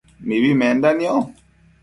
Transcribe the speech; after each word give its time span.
mibi 0.27 0.51
menda 0.61 0.89
nio 0.99 1.15